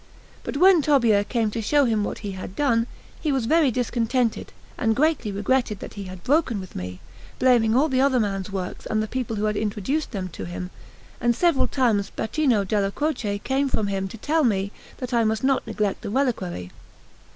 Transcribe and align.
But 0.43 0.57
when 0.57 0.81
Tobbia 0.81 1.23
came 1.23 1.51
to 1.51 1.61
show 1.61 1.85
him 1.85 2.03
what 2.03 2.17
he 2.25 2.31
had 2.31 2.55
done, 2.55 2.87
he 3.21 3.31
was 3.31 3.45
very 3.45 3.69
discontented, 3.69 4.51
and 4.75 4.95
greatly 4.95 5.31
regretted 5.31 5.79
that 5.79 5.93
he 5.93 6.05
had 6.05 6.23
broken 6.23 6.59
with 6.59 6.75
me, 6.75 7.01
blaming 7.37 7.75
all 7.75 7.87
the 7.87 8.01
other 8.01 8.19
man's 8.19 8.51
works 8.51 8.87
and 8.87 9.03
the 9.03 9.07
people 9.07 9.35
who 9.35 9.45
had 9.45 9.55
introduced 9.55 10.09
them 10.09 10.27
to 10.29 10.45
him; 10.45 10.71
and 11.19 11.35
several 11.35 11.67
times 11.67 12.09
Baccino 12.09 12.63
della 12.63 12.89
Croce 12.89 13.37
came 13.43 13.69
from 13.69 13.85
him 13.85 14.07
to 14.07 14.17
tell 14.17 14.43
me 14.43 14.71
that 14.97 15.13
I 15.13 15.23
must 15.23 15.43
not 15.43 15.67
neglect 15.67 16.01
the 16.01 16.09
reliquary. 16.09 16.71